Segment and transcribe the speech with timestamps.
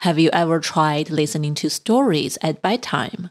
[0.00, 3.30] have you ever tried listening to stories at bedtime?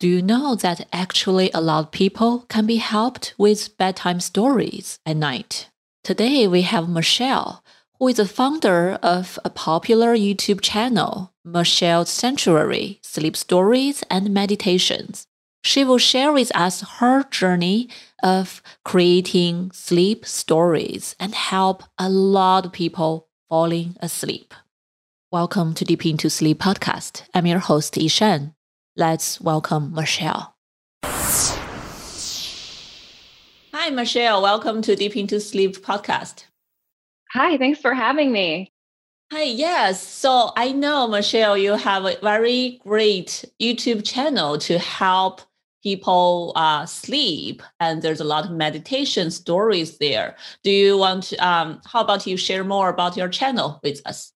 [0.00, 4.98] Do you know that actually a lot of people can be helped with bedtime stories
[5.06, 5.68] at night?
[6.02, 7.62] Today we have Michelle,
[8.00, 15.28] who is the founder of a popular YouTube channel, Michelle's Sanctuary Sleep Stories and Meditations.
[15.62, 17.88] She will share with us her journey
[18.24, 24.52] of creating sleep stories and help a lot of people falling asleep.
[25.32, 27.22] Welcome to Deep Into Sleep podcast.
[27.32, 28.52] I'm your host, Yishan.
[28.96, 30.54] Let's welcome Michelle.
[33.72, 34.42] Hi, Michelle.
[34.42, 36.44] Welcome to Deep Into Sleep podcast.
[37.30, 38.74] Hi, thanks for having me.
[39.32, 40.06] Hi, yes.
[40.06, 45.40] So I know, Michelle, you have a very great YouTube channel to help
[45.82, 50.36] people uh, sleep, and there's a lot of meditation stories there.
[50.62, 54.31] Do you want um, how about you share more about your channel with us?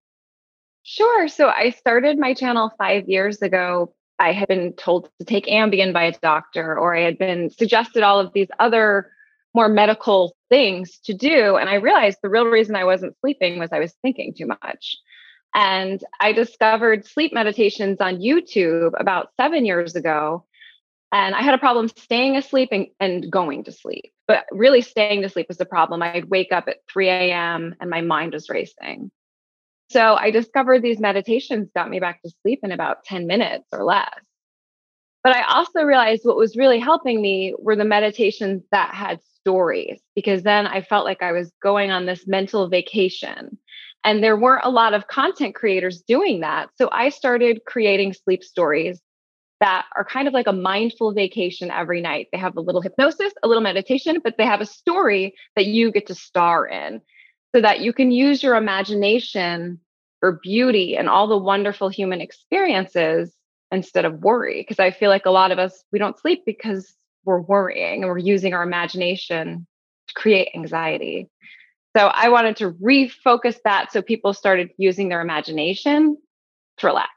[0.89, 1.27] Sure.
[1.27, 3.93] So I started my channel five years ago.
[4.19, 8.03] I had been told to take Ambien by a doctor, or I had been suggested
[8.03, 9.11] all of these other
[9.53, 11.57] more medical things to do.
[11.57, 14.95] And I realized the real reason I wasn't sleeping was I was thinking too much.
[15.53, 20.45] And I discovered sleep meditations on YouTube about seven years ago.
[21.11, 24.13] And I had a problem staying asleep and, and going to sleep.
[24.25, 26.01] But really, staying to sleep was the problem.
[26.01, 27.75] I'd wake up at 3 a.m.
[27.81, 29.11] and my mind was racing.
[29.89, 33.83] So I discovered these meditations got me back to sleep in about 10 minutes or
[33.83, 34.13] less.
[35.23, 39.99] But I also realized what was really helping me were the meditations that had stories,
[40.15, 43.57] because then I felt like I was going on this mental vacation.
[44.03, 46.69] And there weren't a lot of content creators doing that.
[46.75, 49.01] So I started creating sleep stories
[49.59, 52.27] that are kind of like a mindful vacation every night.
[52.31, 55.91] They have a little hypnosis, a little meditation, but they have a story that you
[55.91, 57.01] get to star in
[57.57, 59.79] so that you can use your imagination
[60.19, 63.33] for beauty and all the wonderful human experiences
[63.71, 64.61] instead of worry.
[64.61, 66.93] Because I feel like a lot of us, we don't sleep because
[67.25, 69.65] we're worrying and we're using our imagination
[70.07, 71.31] to create anxiety.
[71.97, 76.15] So I wanted to refocus that so people started using their imagination
[76.77, 77.09] to relax.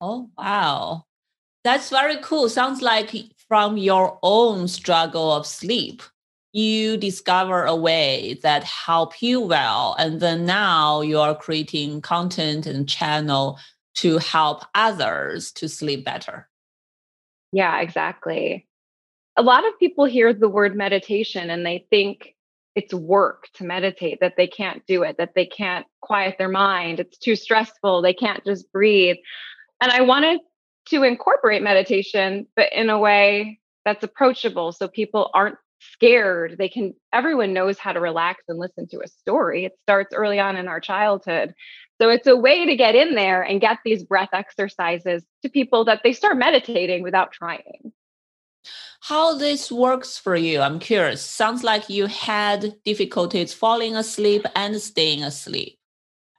[0.00, 1.04] Oh, wow.
[1.64, 2.48] That's very cool.
[2.48, 3.10] Sounds like
[3.46, 6.02] from your own struggle of sleep
[6.52, 12.66] you discover a way that help you well and then now you are creating content
[12.66, 13.58] and channel
[13.94, 16.48] to help others to sleep better.
[17.52, 18.66] Yeah exactly.
[19.36, 22.34] A lot of people hear the word meditation and they think
[22.74, 27.00] it's work to meditate that they can't do it that they can't quiet their mind
[27.00, 29.16] it's too stressful they can't just breathe.
[29.80, 30.40] And i wanted
[30.88, 35.56] to incorporate meditation but in a way that's approachable so people aren't
[35.92, 40.14] scared they can everyone knows how to relax and listen to a story it starts
[40.14, 41.54] early on in our childhood.
[42.00, 45.84] So it's a way to get in there and get these breath exercises to people
[45.84, 47.92] that they start meditating without trying.
[49.00, 51.22] How this works for you i'm curious.
[51.22, 55.78] Sounds like you had difficulties falling asleep and staying asleep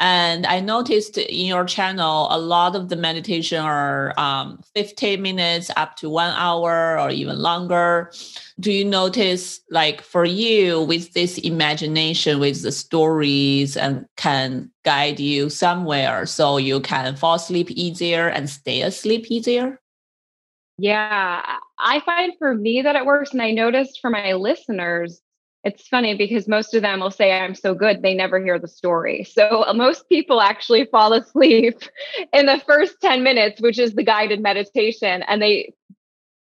[0.03, 5.71] and I noticed in your channel, a lot of the meditation are um, 15 minutes
[5.77, 8.11] up to one hour or even longer.
[8.59, 15.21] Do you notice, like for you, with this imagination, with the stories, and can guide
[15.21, 19.79] you somewhere so you can fall asleep easier and stay asleep easier?
[20.77, 23.31] Yeah, I find for me that it works.
[23.31, 25.21] And I noticed for my listeners,
[25.63, 28.67] it's funny because most of them will say i'm so good they never hear the
[28.67, 29.23] story.
[29.23, 31.79] So uh, most people actually fall asleep
[32.33, 35.73] in the first 10 minutes which is the guided meditation and they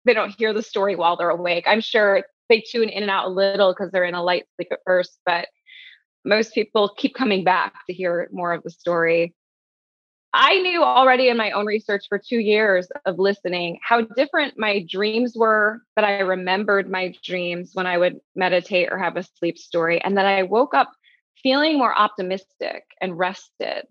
[0.05, 1.65] they don't hear the story while they're awake.
[1.67, 4.69] I'm sure they tune in and out a little because they're in a light sleep
[4.71, 5.47] at first but
[6.25, 9.33] most people keep coming back to hear more of the story
[10.33, 14.85] I knew already in my own research for two years of listening how different my
[14.87, 19.57] dreams were, that I remembered my dreams when I would meditate or have a sleep
[19.57, 20.91] story, and that I woke up
[21.41, 23.85] feeling more optimistic and rested,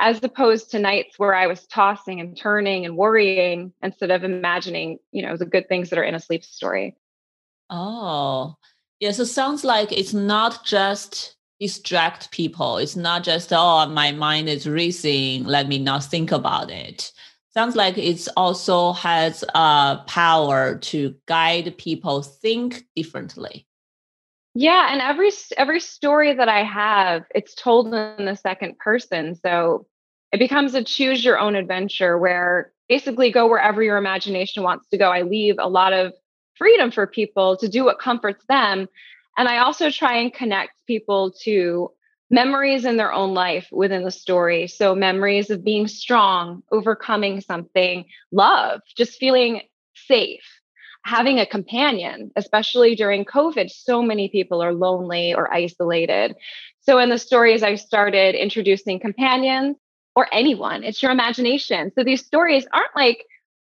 [0.00, 4.98] as opposed to nights where I was tossing and turning and worrying instead of imagining,
[5.12, 6.96] you know, the good things that are in a sleep story.
[7.70, 8.56] Oh,
[8.98, 9.18] yes.
[9.20, 12.78] It sounds like it's not just distract people.
[12.78, 17.12] It's not just, oh, my mind is racing, let me not think about it.
[17.52, 23.66] sounds like it also has a power to guide people think differently
[24.54, 29.86] yeah and every every story that i have it's told in the second person so
[30.32, 34.96] it becomes a choose your own adventure where basically go wherever your imagination wants to
[34.96, 36.12] go i leave a lot of
[36.56, 38.86] freedom for people to do what comforts them
[39.36, 41.90] and i also try and connect people to
[42.30, 44.66] memories in their own life within the story.
[44.66, 49.62] So, memories of being strong, overcoming something, love, just feeling
[49.94, 50.44] safe,
[51.04, 53.70] having a companion, especially during COVID.
[53.70, 56.34] So many people are lonely or isolated.
[56.80, 59.76] So, in the stories, I started introducing companions
[60.16, 60.82] or anyone.
[60.84, 61.92] It's your imagination.
[61.96, 63.24] So, these stories aren't like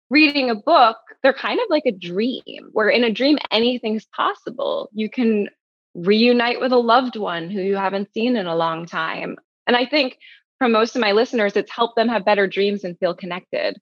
[0.09, 4.89] reading a book, they're kind of like a dream, where in a dream, anything's possible.
[4.93, 5.49] You can
[5.95, 9.37] reunite with a loved one who you haven't seen in a long time.
[9.65, 10.17] And I think
[10.59, 13.79] for most of my listeners, it's helped them have better dreams and feel connected.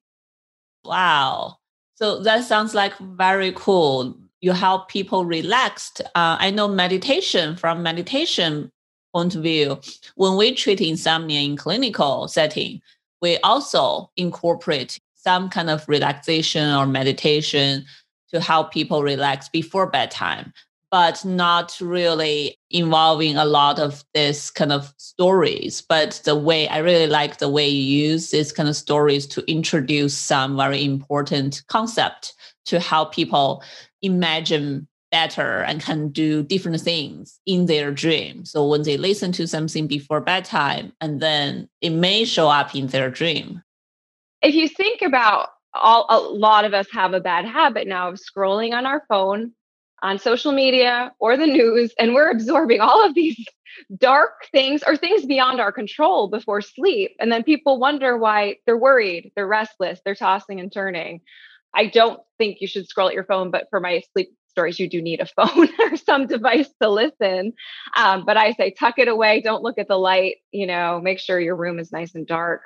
[0.85, 1.57] Wow.
[1.95, 4.17] So that sounds like very cool.
[4.41, 6.01] You help people relaxed.
[6.15, 8.71] Uh, I know meditation from meditation
[9.13, 9.79] point of view.
[10.15, 12.81] When we treat insomnia in clinical setting,
[13.21, 17.85] we also incorporate some kind of relaxation or meditation
[18.29, 20.53] to help people relax before bedtime
[20.93, 25.81] but not really involving a lot of this kind of stories.
[25.81, 29.43] But the way I really like the way you use this kind of stories to
[29.51, 32.35] introduce some very important concept
[32.65, 33.63] to help people
[34.03, 38.45] imagine better and can do different things in their dream.
[38.45, 42.85] So when they listen to something before bedtime, and then it may show up in
[42.85, 43.63] their dream.
[44.43, 48.19] If you think about all a lot of us have a bad habit now of
[48.19, 49.53] scrolling on our phone
[50.03, 53.37] on social media or the news, and we're absorbing all of these
[53.97, 57.11] dark things or things beyond our control before sleep.
[57.19, 61.21] And then people wonder why they're worried, they're restless, they're tossing and turning.
[61.73, 64.89] I don't think you should scroll at your phone, but for my sleep stories, you
[64.89, 67.53] do need a phone or some device to listen.
[67.95, 71.19] Um, but I say tuck it away, don't look at the light, you know, make
[71.19, 72.61] sure your room is nice and dark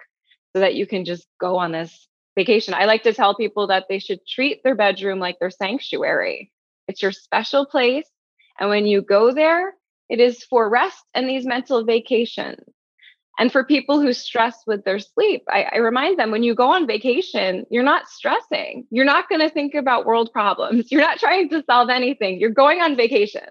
[0.58, 2.74] so that you can just go on this vacation.
[2.74, 6.52] I like to tell people that they should treat their bedroom like their sanctuary.
[6.88, 8.10] It's your special place.
[8.60, 9.76] And when you go there,
[10.10, 12.66] it is for rest and these mental vacations.
[13.38, 16.72] And for people who stress with their sleep, I, I remind them when you go
[16.72, 18.88] on vacation, you're not stressing.
[18.90, 20.88] You're not going to think about world problems.
[20.92, 22.40] You're not trying to solve anything.
[22.40, 23.46] You're going on vacation.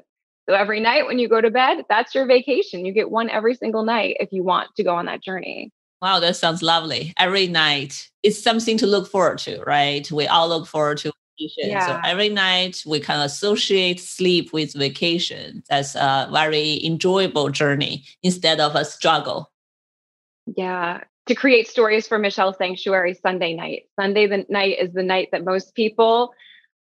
[0.49, 2.85] So every night when you go to bed, that's your vacation.
[2.85, 5.71] You get one every single night if you want to go on that journey.
[6.03, 7.15] Wow, that sounds lovely.
[7.19, 10.11] Every night, it's something to look forward to, right?
[10.11, 11.71] We all look forward to vacation.
[11.71, 11.87] Yeah.
[11.87, 15.63] So every night we can associate sleep with vacation.
[15.71, 19.51] That's a very enjoyable journey instead of a struggle.
[20.57, 21.01] Yeah.
[21.27, 23.89] To create stories for Michelle Sanctuary Sunday night.
[23.99, 26.33] Sunday the night is the night that most people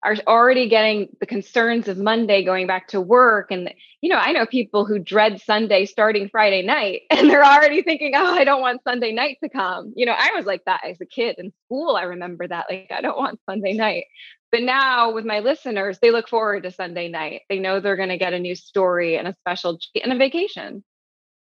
[0.04, 3.52] are already getting the concerns of Monday going back to work.
[3.52, 7.82] And, you know, I know people who dread Sunday starting Friday night and they're already
[7.82, 9.94] thinking, oh, I don't want Sunday night to come.
[9.96, 11.96] You know, I was like that as a kid in school.
[11.96, 12.66] I remember that.
[12.70, 14.06] Like, I don't want Sunday night.
[14.52, 17.42] But now with my listeners, they look forward to Sunday night.
[17.50, 20.84] They know they're going to get a new story and a special and a vacation.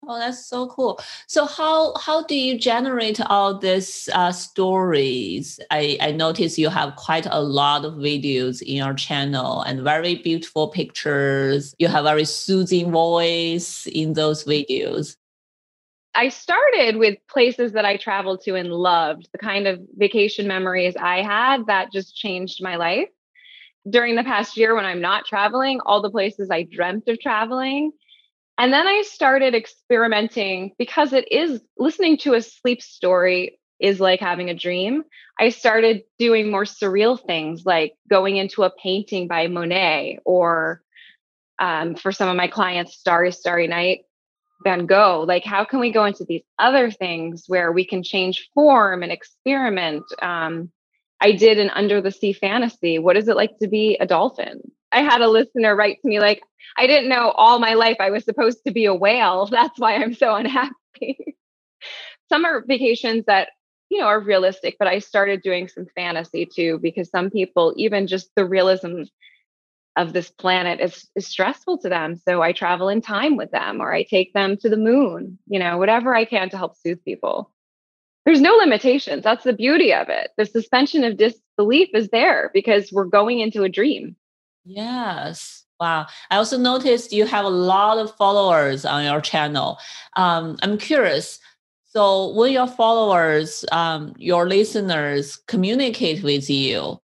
[0.07, 0.99] Oh, that's so cool.
[1.27, 5.59] So how how do you generate all these uh, stories?
[5.71, 10.15] I, I notice you have quite a lot of videos in your channel and very
[10.15, 11.73] beautiful pictures.
[11.79, 15.15] You have a very soothing voice in those videos.
[16.13, 20.95] I started with places that I traveled to and loved, the kind of vacation memories
[20.95, 23.09] I had that just changed my life.
[23.89, 27.91] During the past year when I'm not traveling, all the places I dreamt of traveling
[28.57, 34.21] and then I started experimenting because it is listening to a sleep story is like
[34.21, 35.03] having a dream.
[35.39, 40.81] I started doing more surreal things like going into a painting by Monet or
[41.59, 44.01] um, for some of my clients, Starry, Starry Night,
[44.63, 45.25] Van Gogh.
[45.27, 49.11] Like, how can we go into these other things where we can change form and
[49.11, 50.03] experiment?
[50.21, 50.71] Um,
[51.21, 52.99] I did an under the sea fantasy.
[52.99, 54.71] What is it like to be a dolphin?
[54.95, 56.41] I had a listener write to me like,
[56.77, 59.45] I didn't know all my life I was supposed to be a whale.
[59.51, 61.37] That's why I'm so unhappy.
[62.29, 63.49] Summer vacations that,
[63.89, 68.07] you know, are realistic, but I started doing some fantasy too, because some people, even
[68.07, 69.03] just the realism
[69.97, 72.15] of this planet is, is stressful to them.
[72.15, 75.59] So I travel in time with them or I take them to the moon, you
[75.59, 77.51] know, whatever I can to help soothe people.
[78.25, 79.23] There's no limitations.
[79.23, 80.31] That's the beauty of it.
[80.37, 84.15] The suspension of disbelief is there because we're going into a dream.
[84.65, 85.63] Yes.
[85.79, 86.07] Wow.
[86.31, 89.77] I also noticed you have a lot of followers on your channel.
[90.15, 91.39] Um, I'm curious.
[91.85, 96.99] So when your followers, um, your listeners communicate with you,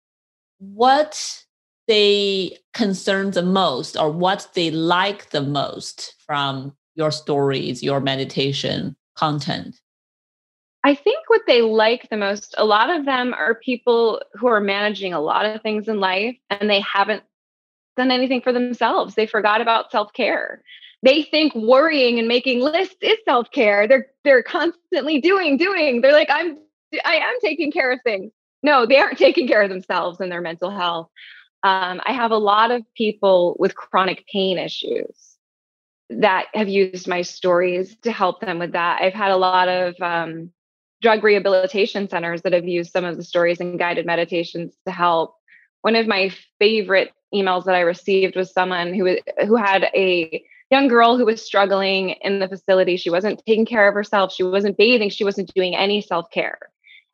[0.58, 1.44] what
[1.86, 8.96] they concern the most or what they like the most from your stories, your meditation
[9.16, 9.80] content?
[10.82, 14.60] I think what they like the most, a lot of them are people who are
[14.60, 17.22] managing a lot of things in life and they haven't
[18.00, 19.14] done anything for themselves.
[19.14, 20.62] They forgot about self care.
[21.02, 23.86] They think worrying and making lists is self care.
[23.86, 26.00] They're they're constantly doing doing.
[26.00, 26.58] They're like I'm
[27.04, 28.32] I am taking care of things.
[28.62, 31.08] No, they aren't taking care of themselves and their mental health.
[31.62, 35.36] Um, I have a lot of people with chronic pain issues
[36.10, 39.00] that have used my stories to help them with that.
[39.02, 40.50] I've had a lot of um,
[41.00, 45.36] drug rehabilitation centers that have used some of the stories and guided meditations to help.
[45.82, 50.88] One of my favorite emails that I received was someone who who had a young
[50.88, 52.96] girl who was struggling in the facility.
[52.96, 54.32] She wasn't taking care of herself.
[54.32, 55.10] She wasn't bathing.
[55.10, 56.58] She wasn't doing any self care.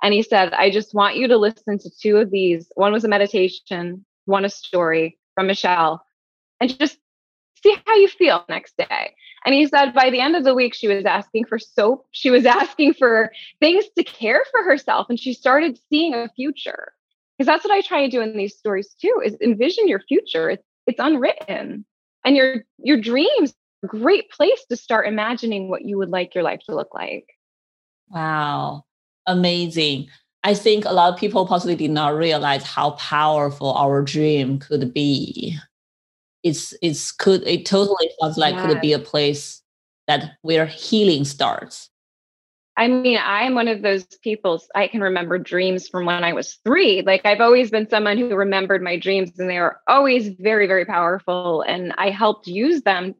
[0.02, 2.70] And he said, I just want you to listen to two of these.
[2.74, 6.04] One was a meditation, one a story from Michelle,
[6.60, 6.98] and just
[7.62, 9.14] see how you feel next day.
[9.44, 12.06] And he said by the end of the week, she was asking for soap.
[12.10, 15.06] She was asking for things to care for herself.
[15.08, 16.92] And she started seeing a future.
[17.36, 20.50] Because that's what I try to do in these stories too, is envision your future.
[20.50, 21.84] It's, it's unwritten.
[22.24, 26.42] And your your dreams a great place to start imagining what you would like your
[26.42, 27.26] life to look like.
[28.08, 28.84] Wow.
[29.26, 30.08] Amazing.
[30.42, 34.94] I think a lot of people possibly did not realize how powerful our dream could
[34.94, 35.58] be
[36.46, 39.62] it's it's could it totally sounds like could be a place
[40.06, 41.90] that where healing starts
[42.78, 44.62] I mean, I'm one of those people.
[44.74, 47.02] I can remember dreams from when I was three.
[47.02, 50.84] Like, I've always been someone who remembered my dreams, and they were always very, very
[50.84, 51.62] powerful.
[51.62, 53.14] And I helped use them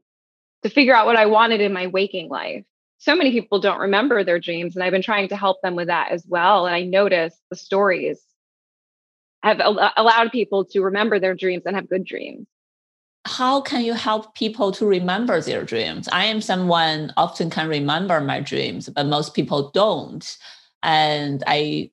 [0.63, 2.65] to figure out what I wanted in my waking life.
[2.99, 5.89] So many people don't remember their dreams, and I've been trying to help them with
[5.89, 6.67] that as well.
[6.67, 8.21] And I notice the stories
[9.43, 12.47] have allowed people to remember their dreams and have good dreams
[13.27, 16.09] how can you help people to remember their dreams?
[16.13, 20.37] I am someone often can remember my dreams, but most people don't.
[20.83, 21.91] And I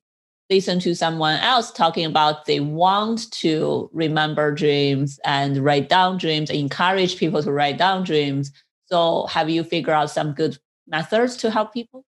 [0.48, 6.50] listen to someone else talking about they want to remember dreams and write down dreams,
[6.50, 8.52] encourage people to write down dreams.
[8.86, 12.04] So have you figured out some good methods to help people?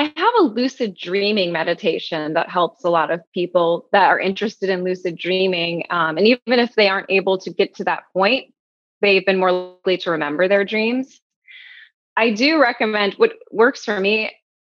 [0.00, 4.70] I have a lucid dreaming meditation that helps a lot of people that are interested
[4.70, 5.84] in lucid dreaming.
[5.90, 8.54] Um, and even if they aren't able to get to that point,
[9.02, 11.20] they've been more likely to remember their dreams.
[12.16, 14.32] I do recommend what works for me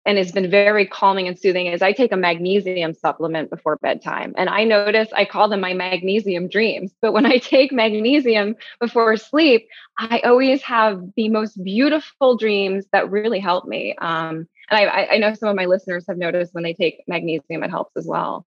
[0.05, 4.33] and has been very calming and soothing is I take a magnesium supplement before bedtime.
[4.35, 6.91] And I notice I call them my magnesium dreams.
[7.01, 13.09] But when I take magnesium before sleep, I always have the most beautiful dreams that
[13.09, 13.95] really help me.
[14.01, 17.63] Um, and I, I know some of my listeners have noticed when they take magnesium,
[17.63, 18.45] it helps as well.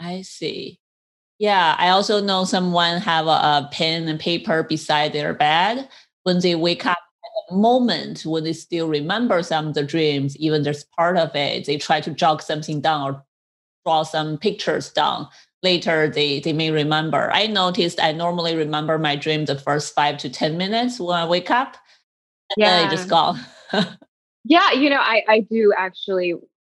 [0.00, 0.80] I see.
[1.38, 5.88] Yeah, I also know someone have a, a pen and paper beside their bed
[6.22, 10.36] when they wake up at the moment when they still remember some of the dreams,
[10.36, 13.24] even there's part of it, they try to jot something down or
[13.84, 15.28] draw some pictures down.
[15.62, 17.30] Later, they, they may remember.
[17.32, 21.26] I noticed I normally remember my dream the first five to 10 minutes when I
[21.26, 21.76] wake up,
[22.50, 22.78] and yeah.
[22.78, 23.40] then I just gone.
[24.44, 26.34] Yeah, you know, I I do actually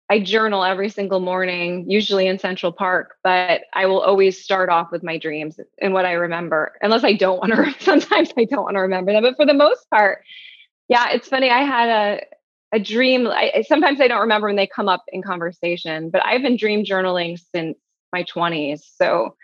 [0.08, 4.92] I journal every single morning, usually in Central Park, but I will always start off
[4.92, 7.74] with my dreams and what I remember, unless I don't want to.
[7.84, 10.22] Sometimes I don't want to remember them, but for the most part,
[10.88, 11.50] yeah, it's funny.
[11.50, 12.20] I had a
[12.76, 13.28] a dream.
[13.28, 16.84] I, sometimes I don't remember when they come up in conversation, but I've been dream
[16.84, 17.78] journaling since
[18.12, 18.84] my twenties.
[19.00, 19.36] So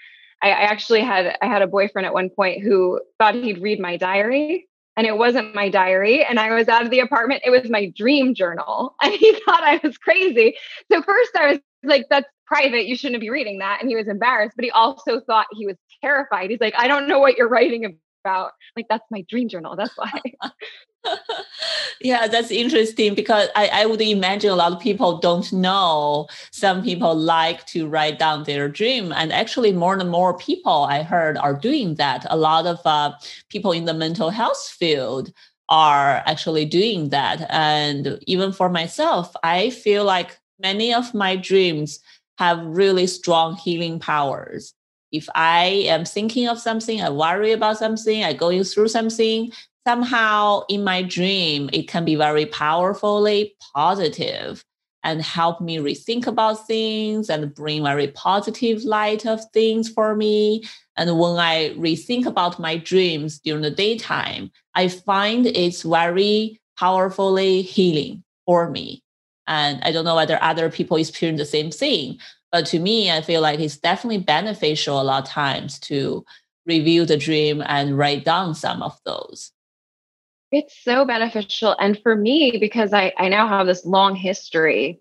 [0.43, 3.81] I, I actually had I had a boyfriend at one point who thought he'd read
[3.81, 7.51] my diary and it wasn't my diary and i was out of the apartment it
[7.51, 10.57] was my dream journal and he thought i was crazy.
[10.91, 14.09] So first i was like that's private you shouldn't be reading that and he was
[14.09, 16.51] embarrassed but he also thought he was terrified.
[16.51, 19.97] He's like i don't know what you're writing about like that's my dream journal that's
[19.97, 20.11] why
[22.01, 26.29] yeah, that's interesting because I, I would imagine a lot of people don't know.
[26.51, 29.13] Some people like to write down their dream.
[29.13, 32.27] And actually, more and more people I heard are doing that.
[32.31, 33.13] A lot of uh,
[33.49, 35.33] people in the mental health field
[35.69, 37.47] are actually doing that.
[37.51, 42.01] And even for myself, I feel like many of my dreams
[42.39, 44.75] have really strong healing powers.
[45.13, 49.53] If I am thinking of something, I worry about something, I going through something,
[49.87, 54.65] somehow in my dream, it can be very powerfully positive
[55.05, 60.63] and help me rethink about things and bring very positive light of things for me.
[60.97, 67.63] And when I rethink about my dreams during the daytime, I find it's very powerfully
[67.63, 69.03] healing for me.
[69.47, 72.19] And I don't know whether other people experience the same thing.
[72.53, 76.25] But to me, I feel like it's definitely beneficial a lot of times to
[76.67, 79.51] review the dream and write down some of those.
[80.53, 81.75] It's so beneficial.
[81.81, 85.01] And for me, because I, I now have this long history,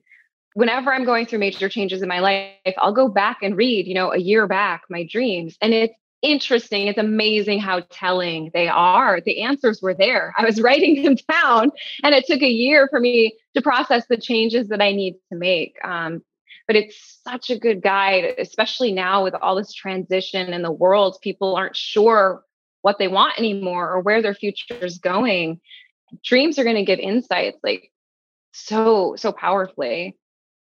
[0.54, 3.94] whenever I'm going through major changes in my life, I'll go back and read, you
[3.94, 5.58] know, a year back my dreams.
[5.62, 6.88] And it's interesting.
[6.88, 9.20] It's amazing how telling they are.
[9.20, 10.34] The answers were there.
[10.38, 11.72] I was writing them down,
[12.04, 15.38] and it took a year for me to process the changes that I need to
[15.38, 15.76] make.
[15.84, 16.24] Um,
[16.72, 21.18] but it's such a good guide, especially now with all this transition in the world.
[21.22, 22.46] People aren't sure
[22.82, 25.60] what they want anymore or where their future is going.
[26.24, 27.92] Dreams are going to give insights like
[28.54, 30.18] so, so powerfully.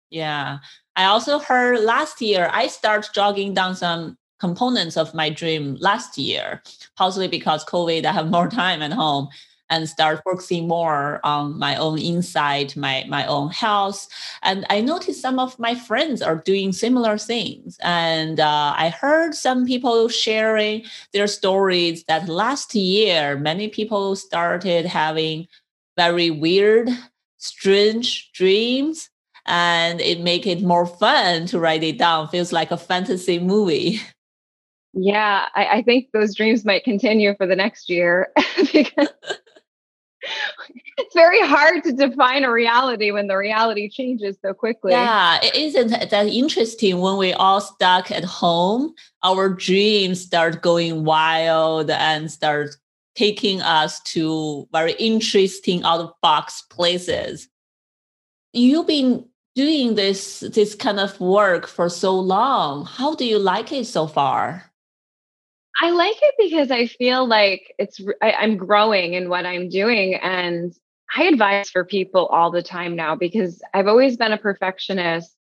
[0.10, 0.60] Yeah.
[0.96, 6.18] I also heard last year I start jogging down some components of my dream last
[6.18, 6.64] year,
[6.96, 9.28] possibly because COVID, I have more time at home
[9.70, 14.08] and start focusing more on my own insight, my, my own health.
[14.42, 17.78] And I noticed some of my friends are doing similar things.
[17.82, 20.84] And uh, I heard some people sharing
[21.14, 25.48] their stories that last year, many people started having
[25.96, 26.90] very weird,
[27.38, 29.10] strange dreams.
[29.46, 32.28] And it make it more fun to write it down.
[32.28, 34.00] Feels like a fantasy movie.
[34.94, 38.32] Yeah, I, I think those dreams might continue for the next year
[38.74, 39.08] because
[40.98, 44.92] it's very hard to define a reality when the reality changes so quickly.
[44.92, 48.94] Yeah, it isn't that interesting when we all stuck at home,
[49.24, 52.76] our dreams start going wild and start
[53.16, 57.50] taking us to very interesting out of box places.
[58.54, 62.86] You've been doing this this kind of work for so long.
[62.86, 64.69] How do you like it so far?
[65.82, 70.16] I like it because I feel like it's I, I'm growing in what I'm doing
[70.16, 70.74] and
[71.16, 75.34] I advise for people all the time now because I've always been a perfectionist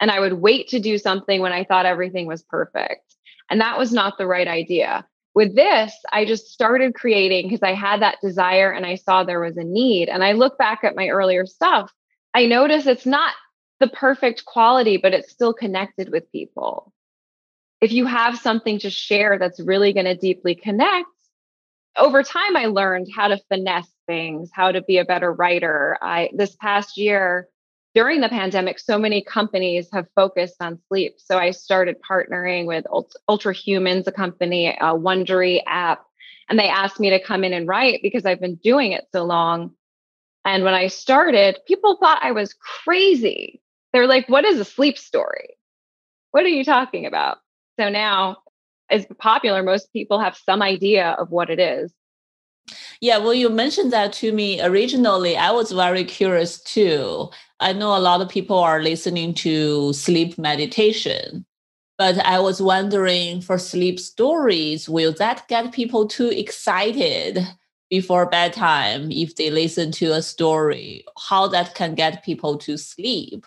[0.00, 3.14] and I would wait to do something when I thought everything was perfect.
[3.50, 5.06] And that was not the right idea.
[5.34, 9.40] With this, I just started creating because I had that desire and I saw there
[9.40, 10.08] was a need.
[10.08, 11.92] And I look back at my earlier stuff,
[12.34, 13.34] I notice it's not
[13.78, 16.92] the perfect quality, but it's still connected with people
[17.82, 21.08] if you have something to share that's really going to deeply connect,
[21.98, 25.98] over time I learned how to finesse things, how to be a better writer.
[26.00, 27.48] I this past year
[27.94, 31.16] during the pandemic, so many companies have focused on sleep.
[31.18, 32.86] So I started partnering with
[33.28, 36.06] Ultra Humans, a company, a Wondery app,
[36.48, 39.24] and they asked me to come in and write because I've been doing it so
[39.24, 39.72] long.
[40.44, 43.60] And when I started, people thought I was crazy.
[43.92, 45.56] They're like, "What is a sleep story?
[46.30, 47.38] What are you talking about?"
[47.78, 48.38] So now,
[48.90, 51.92] as popular, most people have some idea of what it is.
[53.00, 55.36] Yeah, well, you mentioned that to me originally.
[55.36, 57.30] I was very curious too.
[57.58, 61.44] I know a lot of people are listening to sleep meditation,
[61.98, 67.40] but I was wondering for sleep stories, will that get people too excited
[67.90, 71.04] before bedtime if they listen to a story?
[71.28, 73.46] How that can get people to sleep?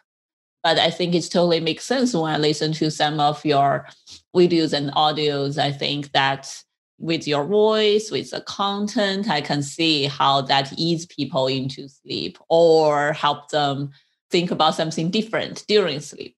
[0.65, 3.87] But I think it totally makes sense when I listen to some of your
[4.35, 5.59] videos and audios.
[5.59, 6.63] I think that
[6.97, 12.39] with your voice, with the content, I can see how that ease people into sleep
[12.49, 13.91] or help them
[14.31, 16.35] think about something different during sleep.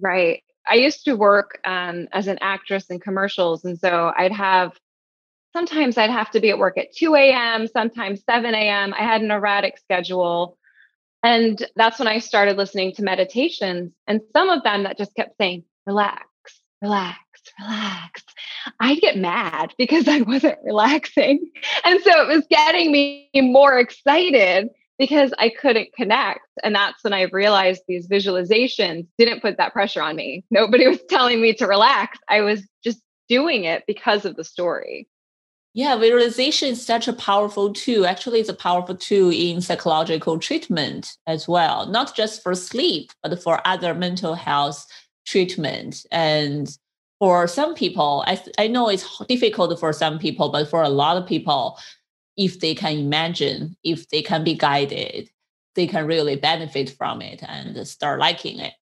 [0.00, 0.42] Right.
[0.68, 3.64] I used to work um, as an actress in commercials.
[3.64, 4.72] And so I'd have
[5.52, 8.92] sometimes I'd have to be at work at 2 a.m., sometimes 7 a.m.
[8.94, 10.58] I had an erratic schedule.
[11.24, 13.92] And that's when I started listening to meditations.
[14.06, 16.26] And some of them that just kept saying, relax,
[16.82, 17.18] relax,
[17.58, 18.22] relax.
[18.78, 21.50] I'd get mad because I wasn't relaxing.
[21.82, 26.40] And so it was getting me more excited because I couldn't connect.
[26.62, 30.44] And that's when I realized these visualizations didn't put that pressure on me.
[30.50, 32.18] Nobody was telling me to relax.
[32.28, 35.08] I was just doing it because of the story.
[35.76, 38.06] Yeah, visualization is such a powerful tool.
[38.06, 43.42] Actually, it's a powerful tool in psychological treatment as well, not just for sleep, but
[43.42, 44.86] for other mental health
[45.26, 46.06] treatment.
[46.12, 46.68] And
[47.18, 51.16] for some people, I, I know it's difficult for some people, but for a lot
[51.16, 51.76] of people,
[52.36, 55.28] if they can imagine, if they can be guided,
[55.74, 58.74] they can really benefit from it and start liking it.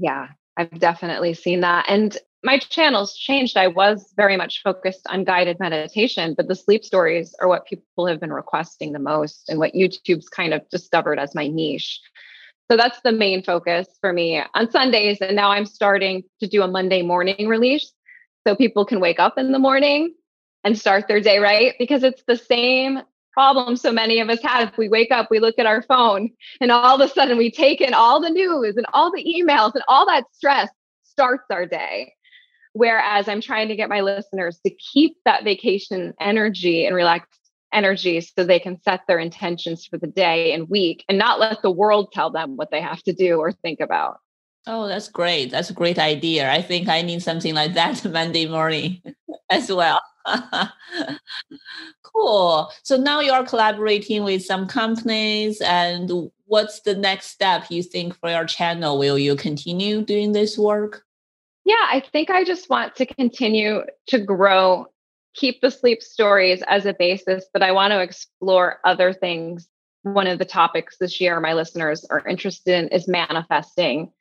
[0.00, 1.86] Yeah, I've definitely seen that.
[1.88, 3.56] And my channels changed.
[3.56, 8.06] I was very much focused on guided meditation, but the sleep stories are what people
[8.06, 12.00] have been requesting the most and what YouTube's kind of discovered as my niche.
[12.70, 15.18] So that's the main focus for me on Sundays.
[15.20, 17.92] And now I'm starting to do a Monday morning release
[18.46, 20.14] so people can wake up in the morning
[20.62, 23.00] and start their day right because it's the same
[23.32, 24.72] problem so many of us have.
[24.78, 26.30] We wake up, we look at our phone,
[26.60, 29.74] and all of a sudden we take in all the news and all the emails
[29.74, 30.70] and all that stress
[31.02, 32.12] starts our day.
[32.76, 37.40] Whereas I'm trying to get my listeners to keep that vacation energy and relaxed
[37.72, 41.62] energy so they can set their intentions for the day and week and not let
[41.62, 44.18] the world tell them what they have to do or think about.
[44.66, 45.50] Oh, that's great.
[45.50, 46.52] That's a great idea.
[46.52, 49.00] I think I need something like that Monday morning
[49.50, 50.02] as well.
[52.02, 52.70] cool.
[52.82, 58.18] So now you are collaborating with some companies and what's the next step you think
[58.20, 58.98] for your channel?
[58.98, 61.05] Will you continue doing this work?
[61.66, 64.86] Yeah, I think I just want to continue to grow,
[65.34, 69.68] keep the sleep stories as a basis, but I want to explore other things.
[70.02, 74.12] One of the topics this year my listeners are interested in is manifesting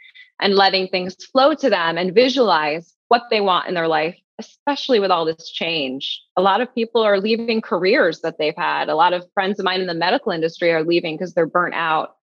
[0.42, 5.00] and letting things flow to them and visualize what they want in their life, especially
[5.00, 6.24] with all this change.
[6.38, 8.90] A lot of people are leaving careers that they've had.
[8.90, 11.76] A lot of friends of mine in the medical industry are leaving because they're burnt
[11.76, 12.16] out.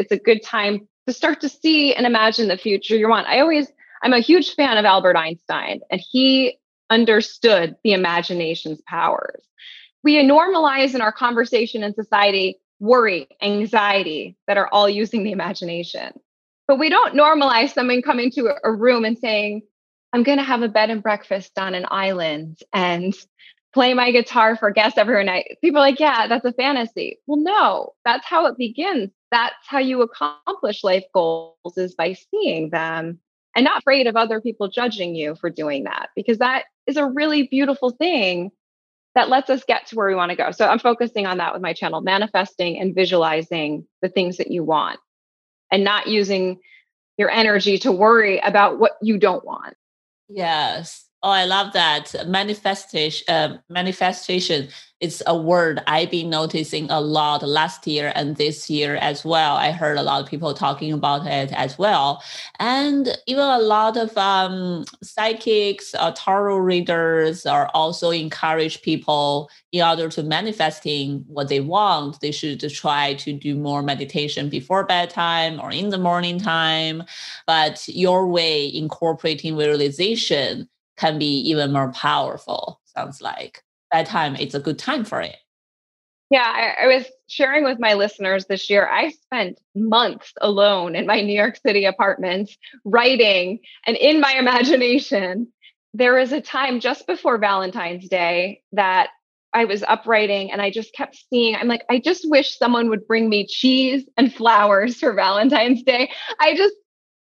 [0.00, 3.28] It's a good time to start to see and imagine the future you want.
[3.28, 3.68] I always,
[4.02, 6.58] I'm a huge fan of Albert Einstein, and he
[6.90, 9.42] understood the imagination's powers.
[10.02, 16.12] We normalize in our conversation in society worry, anxiety that are all using the imagination.
[16.66, 19.62] But we don't normalize someone coming to a room and saying,
[20.12, 23.14] I'm going to have a bed and breakfast on an island and
[23.72, 25.58] play my guitar for guests every night.
[25.60, 27.18] People are like, yeah, that's a fantasy.
[27.26, 29.10] Well, no, that's how it begins.
[29.30, 33.18] That's how you accomplish life goals is by seeing them
[33.54, 37.06] and not afraid of other people judging you for doing that because that is a
[37.06, 38.50] really beautiful thing
[39.14, 40.50] that lets us get to where we want to go.
[40.50, 44.64] So I'm focusing on that with my channel, manifesting and visualizing the things that you
[44.64, 44.98] want
[45.70, 46.60] and not using
[47.16, 49.76] your energy to worry about what you don't want.
[50.28, 51.03] Yes.
[51.24, 53.24] Oh, I love that manifestation.
[53.34, 54.68] Uh, manifestation.
[55.00, 59.56] It's a word I've been noticing a lot last year and this year as well.
[59.56, 62.22] I heard a lot of people talking about it as well,
[62.58, 69.82] and even a lot of um, psychics, uh, tarot readers are also encourage people in
[69.82, 72.20] order to manifesting what they want.
[72.20, 77.02] They should try to do more meditation before bedtime or in the morning time.
[77.46, 82.80] But your way incorporating visualization can be even more powerful.
[82.84, 85.36] Sounds like that time it's a good time for it.
[86.30, 88.88] Yeah, I, I, was sharing with my listeners this year.
[88.88, 92.50] I spent months alone in my New York City apartment
[92.84, 95.52] writing and in my imagination.
[95.92, 99.10] There was a time just before Valentine's Day that
[99.52, 102.88] I was up writing and I just kept seeing, I'm like, I just wish someone
[102.88, 106.10] would bring me cheese and flowers for Valentine's Day.
[106.40, 106.74] I just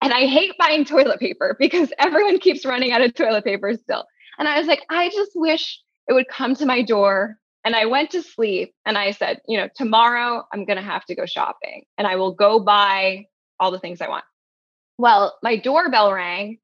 [0.03, 4.05] and I hate buying toilet paper because everyone keeps running out of toilet paper still.
[4.39, 7.37] And I was like, I just wish it would come to my door.
[7.65, 11.05] And I went to sleep and I said, you know, tomorrow I'm going to have
[11.07, 13.27] to go shopping and I will go buy
[13.61, 14.25] all the things I want.
[14.99, 16.59] Well, my doorbell rang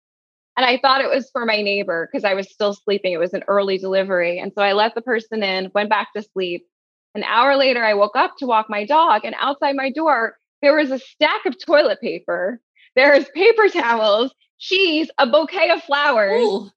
[0.57, 3.13] and I thought it was for my neighbor because I was still sleeping.
[3.13, 4.41] It was an early delivery.
[4.41, 6.67] And so I let the person in, went back to sleep.
[7.15, 10.77] An hour later, I woke up to walk my dog, and outside my door, there
[10.77, 12.61] was a stack of toilet paper
[12.97, 16.43] there's paper towels, cheese, a bouquet of flowers.
[16.43, 16.71] Ooh.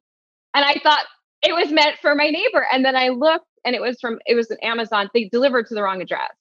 [0.54, 1.06] And I thought
[1.44, 2.66] it was meant for my neighbor.
[2.72, 5.10] And then I looked and it was from, it was an Amazon.
[5.14, 6.32] They delivered to the wrong address.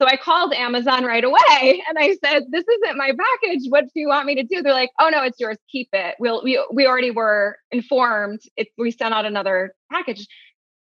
[0.00, 3.62] So I called Amazon right away and I said, "This isn't my package.
[3.68, 5.56] What do you want me to do?" They're like, "Oh no, it's yours.
[5.70, 6.14] Keep it.
[6.20, 8.40] We'll we we already were informed.
[8.56, 10.24] It we sent out another package."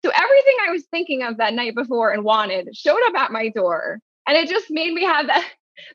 [0.06, 3.50] So everything I was thinking of that night before and wanted showed up at my
[3.50, 5.46] door, and it just made me have that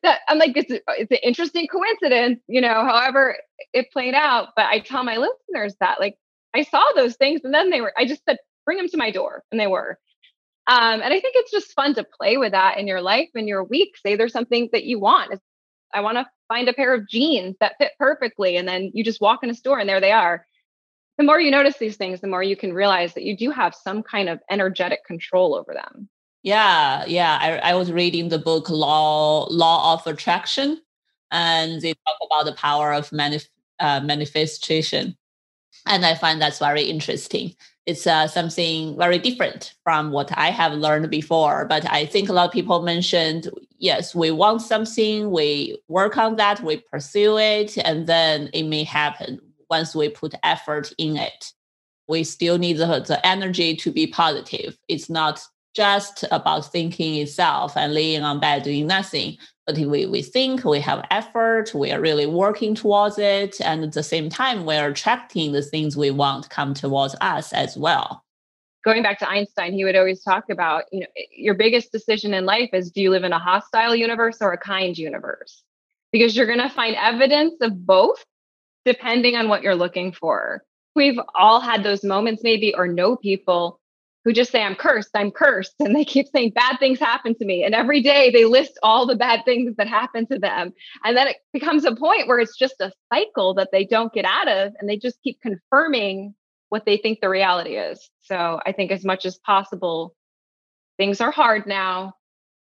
[0.03, 3.37] that I'm like, it's, it's an interesting coincidence, you know, however
[3.73, 4.49] it played out.
[4.57, 6.17] But I tell my listeners that, like,
[6.55, 9.11] I saw those things and then they were, I just said, bring them to my
[9.11, 9.45] door.
[9.51, 9.99] And they were.
[10.67, 13.49] Um, and I think it's just fun to play with that in your life and
[13.49, 13.97] your week.
[13.97, 15.41] Say there's something that you want.
[15.95, 18.57] I want to find a pair of jeans that fit perfectly.
[18.57, 20.45] And then you just walk in a store and there they are.
[21.17, 23.75] The more you notice these things, the more you can realize that you do have
[23.75, 26.09] some kind of energetic control over them.
[26.43, 27.39] Yeah, yeah.
[27.41, 30.81] I, I was reading the book Law Law of Attraction,
[31.31, 33.49] and they talk about the power of manif-
[33.81, 35.17] uh, manifestation,
[35.87, 37.55] and I find that's very interesting.
[37.87, 41.65] It's uh, something very different from what I have learned before.
[41.67, 43.49] But I think a lot of people mentioned,
[43.79, 48.85] yes, we want something, we work on that, we pursue it, and then it may
[48.85, 51.53] happen once we put effort in it.
[52.09, 54.79] We still need the, the energy to be positive.
[54.89, 55.41] It's not
[55.79, 59.39] just about thinking itself and laying on bed doing nothing.
[59.65, 63.61] But we, we think, we have effort, we are really working towards it.
[63.61, 67.77] And at the same time, we're attracting the things we want come towards us as
[67.77, 68.25] well.
[68.85, 72.47] going back to Einstein, he would always talk about, you know, your biggest decision in
[72.47, 75.63] life is do you live in a hostile universe or a kind universe?
[76.11, 78.25] Because you're going to find evidence of both
[78.85, 80.63] depending on what you're looking for.
[80.97, 83.79] We've all had those moments, maybe, or know people
[84.25, 85.75] who just say, I'm cursed, I'm cursed.
[85.81, 87.65] And they keep saying bad things happen to me.
[87.65, 90.73] And every day they list all the bad things that happen to them.
[91.05, 94.25] And then it becomes a point where it's just a cycle that they don't get
[94.25, 94.73] out of.
[94.79, 96.35] And they just keep confirming
[96.69, 98.11] what they think the reality is.
[98.21, 100.15] So I think as much as possible,
[100.99, 102.15] things are hard now.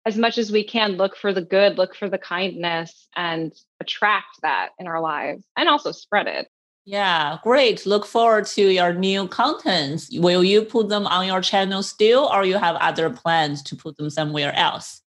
[0.04, 4.42] As much as we can, look for the good, look for the kindness, and attract
[4.42, 6.48] that in our lives and also spread it.
[6.86, 7.86] Yeah, great.
[7.86, 10.10] Look forward to your new contents.
[10.18, 13.98] Will you put them on your channel still, or you have other plans to put
[13.98, 15.02] them somewhere else?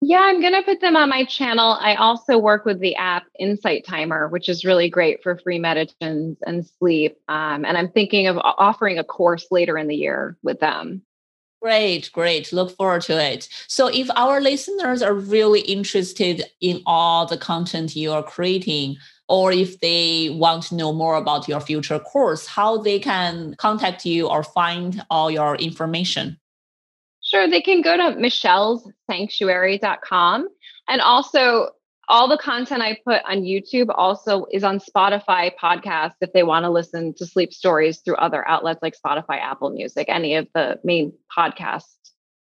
[0.00, 1.76] Yeah, I'm going to put them on my channel.
[1.80, 6.38] I also work with the app Insight Timer, which is really great for free meditations
[6.46, 7.16] and sleep.
[7.26, 11.02] Um, and I'm thinking of offering a course later in the year with them.
[11.60, 12.52] Great, great.
[12.52, 13.48] Look forward to it.
[13.66, 19.52] So, if our listeners are really interested in all the content you are creating, or
[19.52, 24.28] if they want to know more about your future course, how they can contact you
[24.28, 26.38] or find all your information?
[27.22, 30.48] Sure, they can go to michellessanctuary.com.
[30.88, 31.68] And also,
[32.08, 36.64] all the content I put on YouTube also is on Spotify podcasts if they want
[36.64, 40.80] to listen to sleep stories through other outlets like Spotify, Apple Music, any of the
[40.84, 41.84] main podcast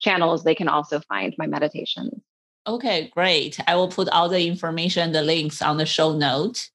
[0.01, 2.21] channels, they can also find my meditations.
[2.67, 3.57] Okay, great.
[3.67, 6.69] I will put all the information, the links on the show note.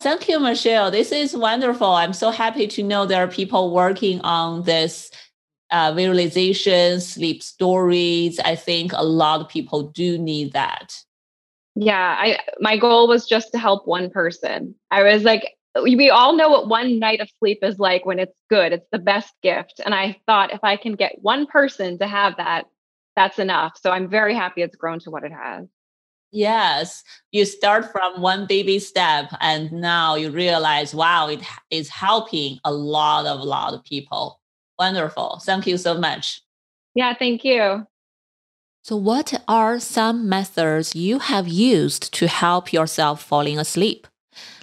[0.00, 0.90] Thank you, Michelle.
[0.90, 1.86] This is wonderful.
[1.86, 5.10] I'm so happy to know there are people working on this
[5.70, 8.38] uh, visualization, sleep stories.
[8.40, 10.94] I think a lot of people do need that.
[11.74, 14.74] Yeah, I my goal was just to help one person.
[14.90, 18.36] I was like, we all know what one night of sleep is like when it's
[18.48, 18.72] good.
[18.72, 19.80] It's the best gift.
[19.84, 22.64] And I thought if I can get one person to have that,
[23.14, 23.78] that's enough.
[23.80, 25.66] So I'm very happy it's grown to what it has.
[26.32, 32.58] Yes, you start from one baby step and now you realize, wow, it is helping
[32.64, 34.40] a lot of a lot of people.
[34.78, 35.40] Wonderful.
[35.42, 36.42] Thank you so much.
[36.94, 37.86] Yeah, thank you.
[38.82, 44.06] So, what are some methods you have used to help yourself falling asleep?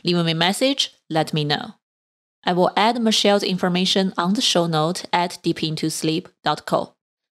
[0.03, 1.73] Leave me a message, let me know.
[2.45, 6.92] I will add Michelle's information on the show note at deepintosleep.co.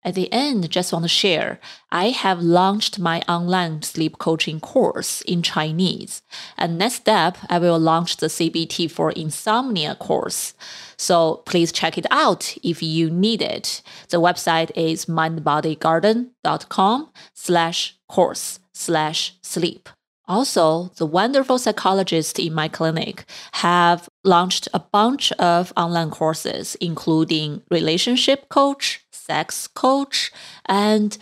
[0.04, 1.58] At the end, just want to share,
[1.90, 6.20] I have launched my online sleep coaching course in Chinese.
[6.58, 10.52] And next step, I will launch the CBT for insomnia course.
[10.98, 13.80] So please check it out if you need it.
[14.10, 19.88] The website is mindbodygarden.com slash course slash sleep.
[20.26, 27.60] Also, the wonderful psychologists in my clinic have launched a bunch of online courses, including
[27.70, 30.30] relationship coach, sex coach,
[30.66, 31.18] and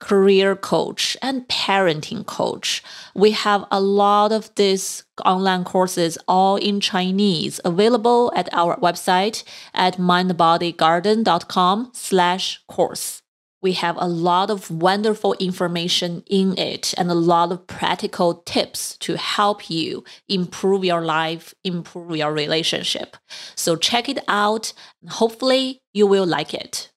[0.00, 2.82] career coach and parenting coach.
[3.14, 9.44] We have a lot of these online courses all in Chinese available at our website
[9.74, 13.22] at mindbodygarden.com slash course.
[13.62, 18.96] We have a lot of wonderful information in it and a lot of practical tips
[19.00, 23.18] to help you improve your life, improve your relationship.
[23.54, 24.72] So check it out.
[25.10, 26.90] Hopefully you will like it.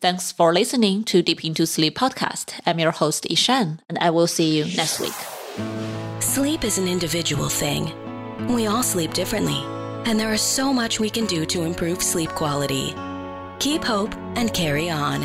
[0.00, 2.60] Thanks for listening to Deep Into Sleep podcast.
[2.66, 5.14] I'm your host, Yishan, and I will see you next week.
[6.20, 7.92] Sleep is an individual thing.
[8.54, 9.62] We all sleep differently,
[10.04, 12.94] and there is so much we can do to improve sleep quality.
[13.60, 15.22] Keep hope and carry on.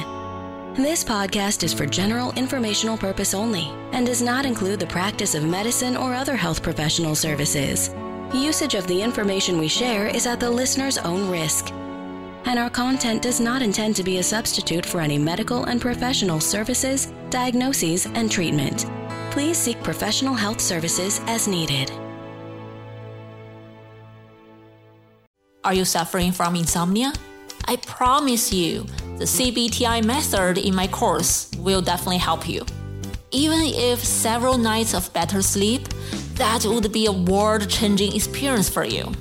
[0.75, 5.43] This podcast is for general informational purpose only and does not include the practice of
[5.43, 7.89] medicine or other health professional services.
[8.33, 11.73] Usage of the information we share is at the listener's own risk
[12.45, 16.39] and our content does not intend to be a substitute for any medical and professional
[16.39, 18.85] services, diagnoses, and treatment.
[19.31, 21.91] Please seek professional health services as needed.
[25.63, 27.13] Are you suffering from insomnia?
[27.65, 28.85] I promise you,
[29.17, 32.65] the CBTI method in my course will definitely help you.
[33.31, 35.87] Even if several nights of better sleep,
[36.35, 39.11] that would be a world changing experience for you.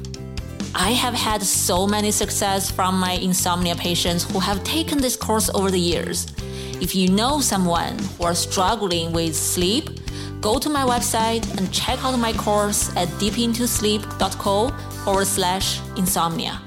[0.74, 5.50] I have had so many success from my insomnia patients who have taken this course
[5.54, 6.26] over the years.
[6.81, 9.88] If you know someone who are struggling with sleep,
[10.40, 14.68] go to my website and check out my course at deepintosleep.co
[15.04, 16.61] forward slash insomnia.